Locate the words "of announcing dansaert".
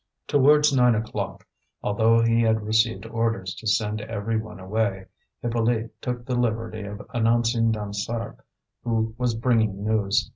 6.85-8.37